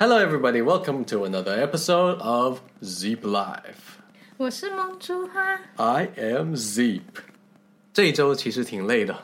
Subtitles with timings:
[0.00, 0.62] Hello, everybody.
[0.62, 3.98] Welcome to another episode of Zeep Life.
[4.36, 7.02] 我是梦珠花，I am Zeep.
[7.92, 9.16] 这一周其实挺累的，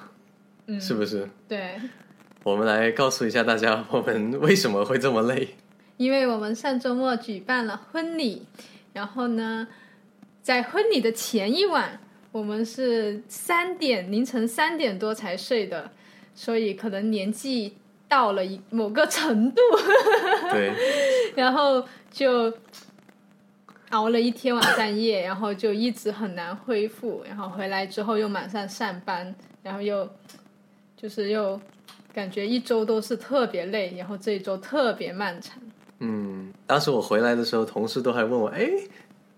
[0.81, 1.31] 是不是？
[1.47, 1.81] 对，
[2.43, 5.51] 我们来告诉一下大家，我们为什么会这么累。
[5.97, 8.45] 因为我们上周末举办了婚礼，
[8.95, 9.69] 然后呢，
[10.43, 12.01] 在婚礼的前一晚，
[12.33, 15.93] 我们是三点凌晨三点多才睡的，
[16.35, 17.77] 所以可能年纪
[18.15, 19.61] 到了一某个程度，
[20.53, 20.73] 对，
[21.35, 22.53] 然后就
[23.91, 30.09] 熬了一天晚上夜，然后就一直很难恢复，然后回来之后又马上上班，然后又
[30.97, 31.61] 就是又
[32.13, 35.61] 感觉一周都是特别累，然后这一周特别漫长。
[35.99, 38.71] 嗯，当时我回来的时候，同事都还问我：“哎，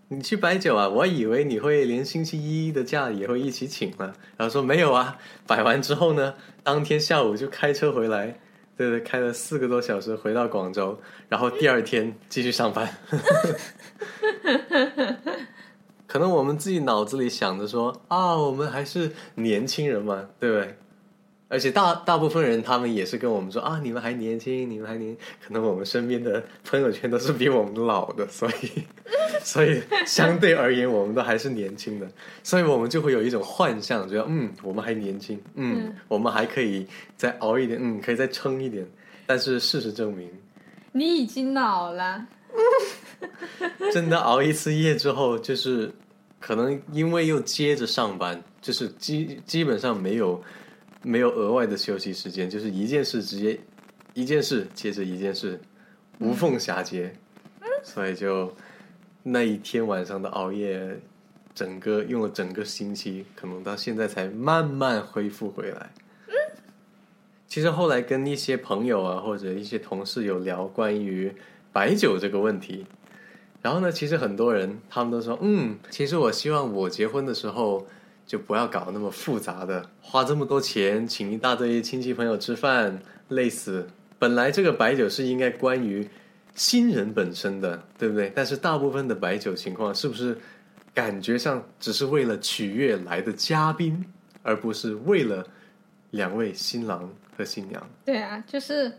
[0.08, 0.86] 你去摆酒啊？
[0.86, 8.38] 我以为你会连星期一的假也会一起请了。”然后说没有啊，摆完之后呢，当天下午就开车回来，
[8.76, 10.98] 对对，开了四个多小时回到广州，
[11.28, 12.88] 然后第二天继续上班。
[16.06, 20.76] 可能我们自己脑子里想着说啊，我们还是年轻人嘛，对不对？
[21.48, 28.84] 而且大大部分人他们也是跟我们说啊，你们还年轻，你们还年，可能我们身边的朋友圈都是比我们老的，所以
[29.46, 32.10] 所以相对而言，我们都还是年轻的，
[32.42, 36.84] 所以我们就会有一种幻象，觉得嗯，我们还年轻，嗯，嗯我们还可以
[37.16, 38.84] 再熬一点，嗯，可以再撑一点。
[39.24, 40.28] 但是事实证明，
[40.90, 42.26] 你已经老了，
[43.92, 45.92] 真的熬一次夜之后，就是
[46.40, 50.42] 可能因为又接着上班，就是基基本上没有
[51.02, 53.56] 没有额外的休息时间，就是一件事直接
[54.12, 55.60] 一件事接着一件事，
[56.18, 57.14] 无缝衔接，
[57.84, 58.52] 所以就
[59.28, 61.00] 那一天晚上的熬夜，
[61.52, 65.90] 整个用了整个星期，可能到现在才慢慢恢复回来。
[67.48, 71.34] 其实后来跟一些朋友啊，或者一些同事有聊关于
[71.72, 72.86] 白酒这个问题，
[73.62, 77.84] 然后呢，其实很多人他们都说，嗯，其实我希望我结婚的时候
[78.24, 83.00] 就不要搞那么复杂的，花这么多钱请一大堆亲戚朋友吃饭，
[83.30, 83.88] 累死。
[84.20, 86.08] 本来这个白酒是应该关于
[86.56, 88.32] 新人本身的，对不对？
[88.34, 90.36] 但是大部分的白酒情况是不是
[90.92, 94.04] 感觉上只是为了取悦来的嘉宾，
[94.42, 95.46] 而不是为了
[96.12, 97.86] 两位新郎和新娘？
[98.04, 98.90] 对啊，就是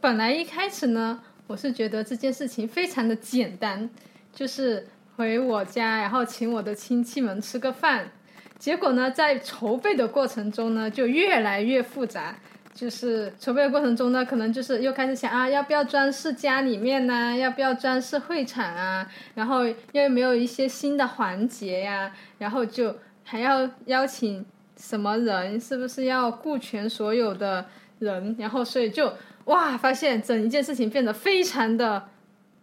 [0.00, 3.90] 本来一开始呢，我是觉得这件事情非常的简单，
[4.32, 8.12] 就是回我家，然后请我的亲戚们吃个饭。
[8.56, 12.38] 结果呢，在筹备的过程中呢，就越来越复杂。
[12.80, 19.06] 就是筹备的过程中呢，可能就是又开始想啊，要不要装饰家里面呢、要不要装饰会场啊？
[19.34, 24.42] 然后又有没有一些新的环节呀、然后就还要邀请
[24.78, 25.60] 什么人？
[25.60, 27.66] 是不是要顾全所有的
[27.98, 28.34] 人？
[28.38, 29.12] 然后所以就
[29.44, 32.08] 哇，发现整一件事情变得非常的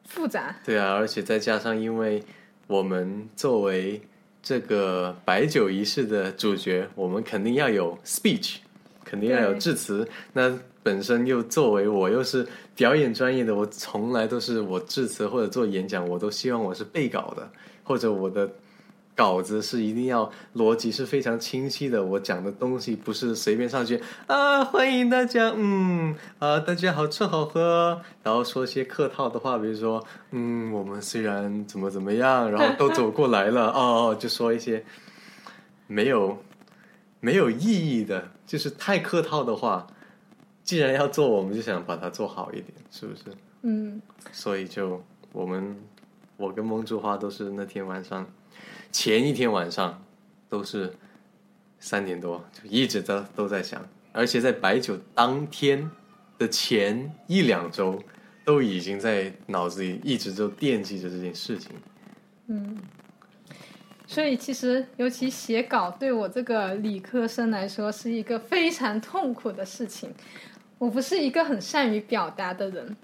[0.06, 0.56] 复杂。
[0.66, 2.24] 对啊，而且再加上，因为
[2.66, 4.02] 我们作为
[4.42, 8.56] 这个白酒仪式的主角，我们肯定要有 speech，
[9.08, 10.08] 肯定要有致辞。
[10.34, 12.46] 那本身又作为我又是
[12.76, 17.50] 表演专业的，我从来都是我致辞或者做演讲，我都希望我是背稿的，
[17.84, 18.50] 或者我的
[19.16, 34.84] 稿子是一定要逻辑是非常清晰的，我讲的东西不是随便上去啊，欢迎大家，嗯啊，大家好吃好喝，然后说一些客套的话，比如说，嗯，我们虽然怎么怎么样，然后都走过来了，哦，就说一些
[35.88, 36.38] 没有
[37.20, 39.88] 没有意义的，就是太客套的话。
[40.64, 43.24] 既然要做，我们就想把它做好一点，是不是？
[43.62, 44.02] 嗯，
[44.34, 45.02] 所以就
[45.32, 45.78] 我们，
[46.36, 48.28] 我跟梦珠花都是那天晚上，
[48.92, 50.04] 前一天晚上
[50.50, 50.94] 都是
[51.80, 55.90] 三点多，就一直都都在想，而且在白酒当天
[56.38, 58.04] 的前一两周，
[58.44, 61.72] 都已经在脑子里一直都惦记着这件事情。
[64.08, 70.12] 所以其实尤其写稿对我这个理科生来说是一个非常痛苦的事情。
[70.80, 72.96] 我不是一个很善于表达的人，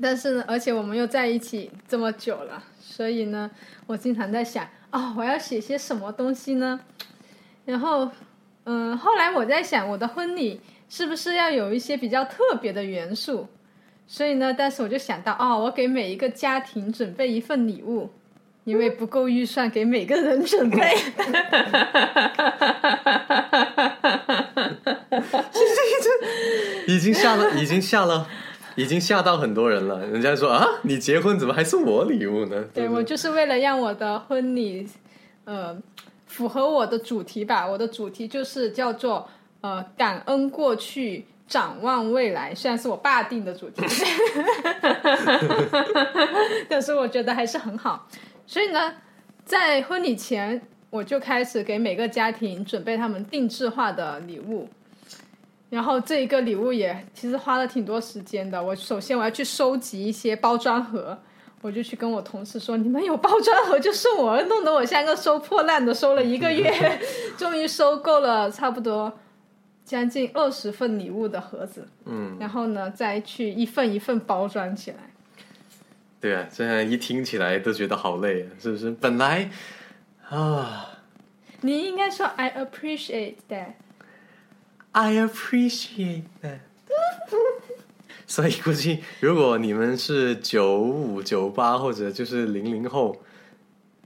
[0.00, 3.50] 但是呢，而且我们又在一起这么久了，所以呢，
[3.86, 6.80] 我经常在想，哦，我要写些什么东西呢？
[7.64, 8.08] 然后，
[8.64, 13.48] 嗯，后来我在想，我的婚礼是不是要有一些比较特别的元素？
[14.06, 18.08] 所以呢，但是我就想到，哦，我给每一个家庭准备一份礼物，
[18.66, 20.92] 因为不够预算给每个人准备。
[26.88, 28.26] 已经吓了，已经吓了，
[28.74, 30.04] 已经吓到很多人了。
[30.08, 32.60] 人家说啊，你结婚怎么还送我礼物呢？
[32.62, 34.88] 不对我就是为了让我的婚礼，
[35.44, 35.76] 呃，
[36.26, 37.64] 符合我的主题吧。
[37.64, 39.28] 我的主题就是叫做
[39.60, 42.52] 呃 感恩过去，展望未来。
[42.52, 43.84] 虽然是我爸定的主题，
[46.68, 48.08] 但是我觉得还是很好。
[48.46, 48.94] 所以呢，
[49.44, 54.68] 在婚礼前我就开始给每个家庭准备他们定制化的礼物。
[55.68, 58.62] 然后这一个礼物也其实花了挺多时间的。
[58.62, 61.18] 我首先我要去收集一些包装盒，
[61.60, 66.72] 我就去跟我同事说：“你们有包装盒就送我。”弄得我像个收破烂的，收了一个月，
[67.36, 69.12] 终于收够了差不多
[69.84, 71.88] 将近二十份礼物的盒子。
[72.04, 74.98] 嗯，然后呢，再去一份一份包装起来。
[76.20, 78.90] 对啊，这样一听起来都觉得好累啊，是不是？
[78.90, 79.50] 本来
[80.28, 81.00] 啊
[81.60, 83.74] 你应该说 “I appreciate that”。
[84.92, 86.60] ，I appreciate that。
[88.26, 93.22] 所以估计，如果你们是九五、九八或者就是零零后，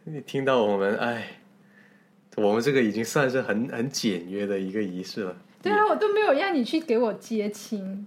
[0.04, 1.38] 你听到我们，哎，
[2.36, 5.36] 我们这个已经算是很很简约的一个仪式了。
[5.62, 8.06] 对啊，我都没有让你去给我接亲。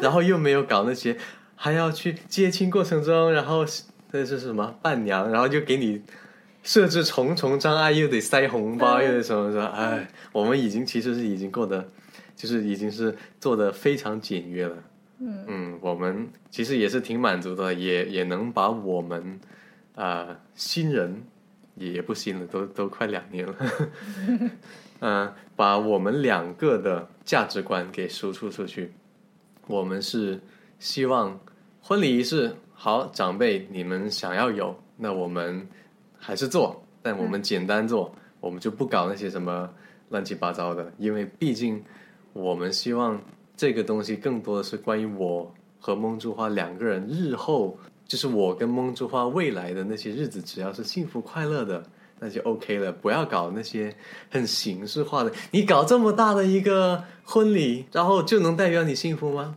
[0.00, 1.16] 然后又没有搞那些，
[1.62, 3.64] 还要去接亲过程中，然后
[4.10, 6.02] 那是什么伴娘，然后就给你
[6.64, 11.88] 设置重重障碍，又得塞红包，嗯又得什么什么，哎，我们已经其实是已经过得，
[12.34, 14.76] 就是已经是做的非常简约了。
[15.20, 19.38] 嗯我们其实也是挺满足的，也也能把我们
[19.94, 21.22] 啊、呃新人
[21.76, 23.54] 也也不新了，都都快两年了。
[24.98, 28.90] 嗯， 把我们两个的价值观给输出出去。
[29.68, 30.40] 我们是
[30.80, 31.38] 希望
[31.84, 35.66] 婚礼仪式好，长辈你们想要有，那我们
[36.16, 39.68] 还是做，但我们简单做，我们就不搞那些什么
[40.10, 41.82] 乱七八糟的，因为毕竟
[42.32, 43.20] 我们希望
[43.56, 47.76] 这个东西更多的是关于我和梦珠花两个人日后，
[48.06, 51.82] 就是我跟梦珠花未来的那些日子，只要是幸福快乐的。
[52.20, 53.92] 那就 OK 了，不要搞那些
[54.30, 55.32] 很形式化的。
[55.50, 59.56] 你搞这么大的一个婚礼，然后就能代表你幸福吗？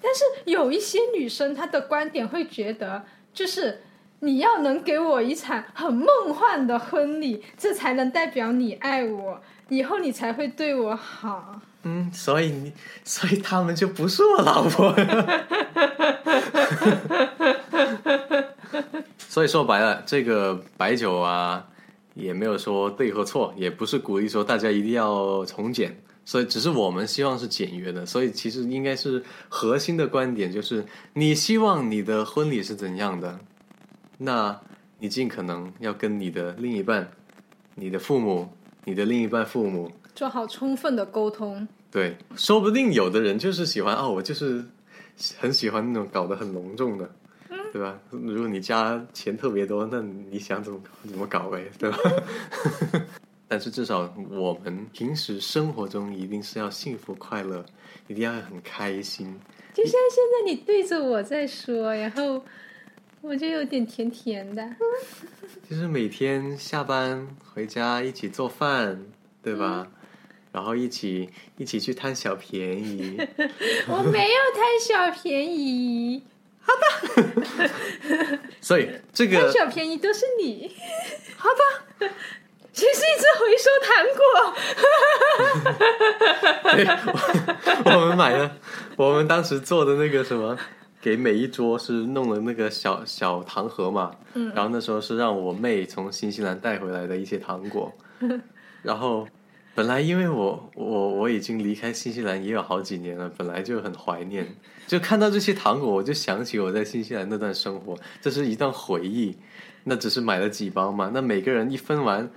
[0.00, 3.82] 但是有一些女生，她的观点会觉得，就是
[4.20, 11.60] 你要能给我一场很梦幻的婚礼，这才能代表你爱我，以后你才会对我好。
[11.84, 12.72] 嗯，所以你，
[13.04, 14.94] 所以他们就不是我老婆。
[19.16, 21.68] 所以说白了，这个白酒啊，
[22.14, 25.96] 也没有说对和错，也不是鼓励说大家一定要从简，
[26.28, 28.04] 所以只是我们希望是简约的。
[28.04, 30.84] 所以其实应该是核心的观点就是，
[31.14, 33.40] 你希望你的婚礼是怎样的，
[34.18, 34.60] 那
[34.98, 37.10] 你尽可能要跟你的另一半、
[37.74, 38.46] 你的父母、
[38.84, 44.62] 你的另一半父母做好充分的沟通，对，说不定有的人就是喜欢哦，我就是
[45.38, 47.10] 很喜欢那种搞得很隆重的，
[47.72, 47.98] 对吧？
[48.10, 51.98] 如果你家钱特别多，那你想怎么搞怎么搞呗，对吧？
[53.48, 57.64] 但是至少我们平时生活中一定是要幸福快乐，
[58.06, 59.40] 一定要很开心。
[59.72, 62.44] 就像现在你对着我在说，然后
[63.22, 64.68] 我就有点甜甜的。
[65.68, 69.06] 就是每天下班回家一起做饭，
[69.42, 69.90] 对吧？
[70.50, 73.16] 然后一起一起去贪小便宜，
[73.86, 76.22] 我没有贪小便宜，
[76.58, 80.74] 好吧 所以这个贪小便宜都是你。
[81.36, 81.77] 好吧，
[87.84, 88.56] 我们买了，
[88.96, 90.56] 我们当时做的那个什么，
[91.00, 97.92] 给每一桌是弄了那个小小糖盒嘛，嗯，然后那时候是让我妹从新西兰带回来的一些糖果，
[98.82, 99.26] 然后
[99.74, 104.46] 本来因为我我我已经离开新西兰也有好几年了，本来就很怀念，
[104.86, 109.36] 就看到这些糖果，我就想起我在新西兰那段生活，这是一段回忆。
[109.84, 112.28] 那只是买了几包嘛，那每个人一分完，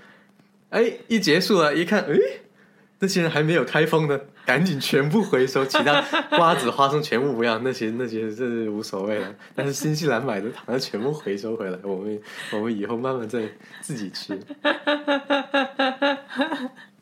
[0.71, 2.17] 哎，一结束了，一看，哎。
[3.03, 6.03] 那些人还没有开封呢，赶紧全部回收，其他
[6.37, 9.35] 瓜子、花生全部不要，那些那些这是无所谓了。
[9.55, 13.41] 但是新西兰买的糖全部回收回来，我们我们以后慢慢再
[13.81, 14.35] 自己吃。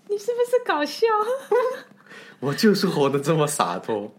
[0.08, 1.06] 你是不是搞笑？
[2.40, 4.16] 我就是活得这么洒脱，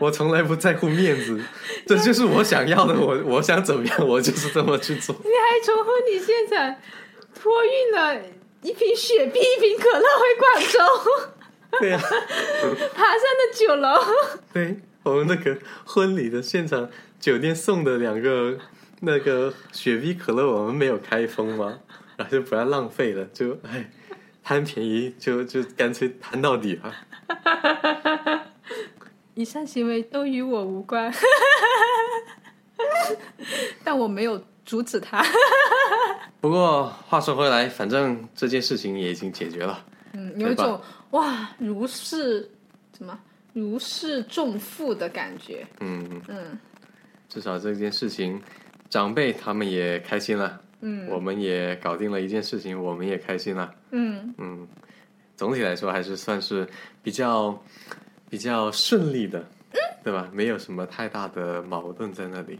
[0.00, 1.42] 我从来不在乎面子，
[1.88, 2.94] 这就是我想要的。
[2.94, 5.12] 我我想怎么样，我就是这么去做。
[5.24, 6.76] 你还重婚礼现场
[7.34, 8.20] 托运了
[8.62, 10.78] 一瓶雪碧、一瓶可乐回广州，
[11.80, 11.98] 对呀、
[12.94, 13.98] 爬上了九楼。
[14.52, 18.58] 对我们那个婚礼的现场，酒店送的两个
[19.00, 21.80] 那个雪碧可乐，我们没有开封嘛，
[22.16, 23.90] 然后就不要浪费了，就哎
[24.44, 26.94] 贪便宜就就干脆贪到底了。
[29.34, 31.10] 以上行为都与我无关，
[33.82, 35.24] 但我没有阻止他。
[36.42, 39.86] 不过话说回来，反正这件事情也已经解决了。
[40.12, 40.78] 嗯，有一种
[41.12, 42.50] 哇如释
[42.98, 43.16] 什么
[43.52, 45.64] 如释重负的感觉。
[45.78, 46.58] 嗯，嗯，
[47.28, 48.42] 至少这件事情，
[48.90, 53.72] 长辈他们也开心了，嗯我们也搞定了一件事情，我们也开心了。
[53.92, 54.66] 嗯嗯，
[55.36, 56.68] 总体来说还是算是
[57.04, 57.56] 比较
[58.28, 59.46] 比较顺利的，
[60.02, 60.28] 对吧？
[60.32, 62.58] 没有什么太大的矛盾在那里，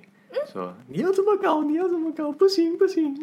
[0.53, 3.15] 说 你要怎么搞，你要怎么搞，不行不行。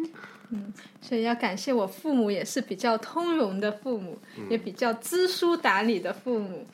[0.52, 4.18] 嗯所以要感谢我父母，也是比较通融的父母，
[4.48, 6.66] 也比较知书达理的父母。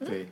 [0.00, 0.28] 对，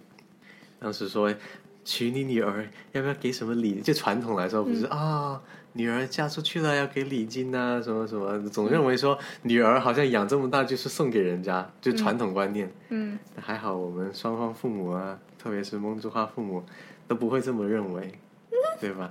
[0.78, 1.34] 当时说
[1.82, 3.80] 娶你女儿要不要给什么礼？
[3.80, 5.40] 就传统来说，不是啊、
[5.72, 12.70] 女儿嫁出去了要给礼金啊，什么什么，总认为说女儿好像养这么大就是送给人家，就传统观念。
[12.90, 16.62] 嗯但还好我们双方父母啊，特别是蒙珠花父母
[17.08, 18.12] 都不会这么认为，
[18.78, 19.10] 对吧？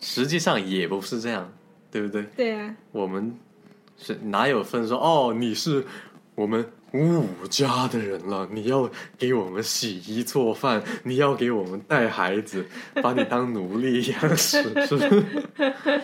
[0.00, 1.52] 实际上也不是这样，
[1.90, 2.22] 对不对？
[2.36, 3.34] 对啊，我们
[3.96, 5.84] 是哪有分说哦，你是
[6.34, 12.64] 我们五家的人了，你要给我们洗衣做饭， 你要给我们带孩子，
[13.02, 15.24] 把你当奴隶一样使，是不是？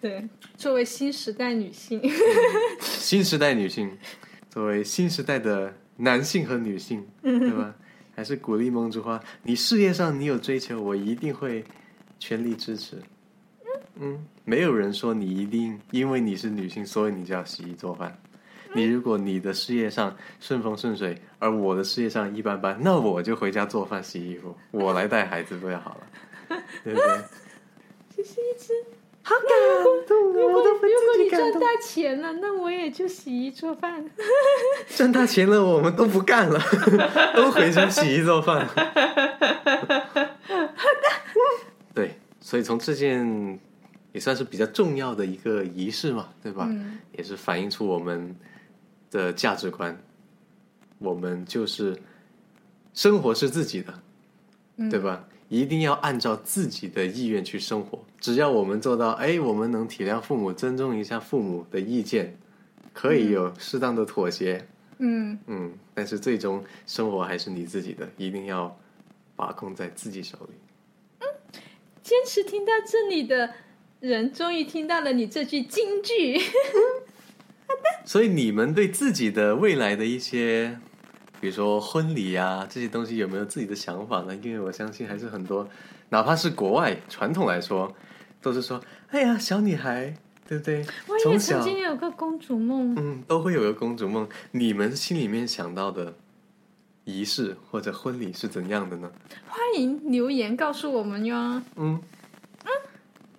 [0.00, 2.00] 对，作为新时代女性，
[2.80, 3.90] 新时代女性，
[4.50, 7.74] 作为新时代的男性和女性，对吧？
[8.14, 11.64] 还是鼓励梦之花，你事业上你有追求，我一定会
[12.18, 13.02] 全力支持。
[13.98, 18.16] 嗯，没有人说你一定因为你是女性，所以你就要洗衣做饭。
[18.74, 26.56] 你如果你的事业上顺风顺水，而我的事业上一般般，那我就回家做饭、洗衣服， 我来带孩子不就好了？
[26.84, 27.06] 对不对？
[28.16, 28.72] 这是一只。
[29.22, 31.16] 好感动，如果我都被如果。
[31.18, 34.04] 你赚大钱了，那我也就洗衣做饭。
[34.94, 36.60] 赚大钱了，我们都不干了，
[37.34, 38.68] 都回家洗衣做饭。
[41.92, 43.58] 对，所以从这件
[44.16, 46.66] 也算是比较重要的一个仪式嘛，对吧？
[46.70, 48.34] 嗯也是反映出我们
[49.10, 49.94] 的价值观。
[50.98, 51.94] 我们就是
[52.94, 54.02] 生活是自己的，
[54.78, 55.28] 嗯对吧？
[55.50, 58.02] 一定要按照自己的意愿去生活。
[58.18, 62.34] 只要我们做到，哎，我们能体谅父母，尊重一下父母的意见，
[62.94, 64.66] 可以有适当的妥协。
[64.96, 68.74] 嗯，嗯，但是最终生活还是你自己的，一定要
[69.36, 70.54] 把控在自己手里。
[71.20, 71.26] 嗯
[72.02, 73.52] 坚持听到这里的
[74.00, 76.40] 人，终于听到了你这句金句。
[78.04, 80.78] 所以你们对自己的未来的一些，
[81.40, 84.36] 比如说婚礼啊这些东西，有没有自己的想法呢？
[84.36, 85.68] 因为我相信还是很多，
[86.10, 87.92] 哪怕是国外传统来说，
[88.40, 90.14] 都是说，哎呀，小女孩，
[90.46, 90.84] 对不对？
[91.08, 94.28] 我也曾经有个公主梦，嗯，都会有个公主梦。
[94.52, 96.14] 你们心里面想到的
[97.04, 99.10] 仪式或者婚礼是怎样的呢？
[99.48, 101.62] 欢迎留言告诉我们哟。
[101.74, 102.00] 嗯，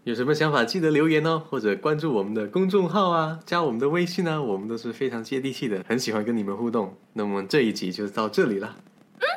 [0.07, 6.95] 有什么想法记得留言哦，或者关注我们的公众号啊，加我们的微信呢、啊，我们都是非常接地气的，很喜欢跟你们互动。
[7.11, 8.77] 那么这一集就到这里了、
[9.19, 9.27] 嗯、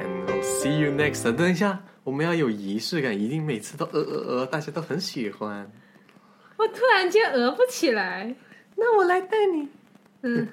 [0.00, 1.24] ，And I'll see you next。
[1.34, 5.68] 等一下，我们要有仪式感，一定每次都呃呃呃，大家都很喜欢。
[6.58, 8.36] 我突然间呃不起来，
[8.76, 9.68] 那我来带你。
[10.22, 10.46] 嗯。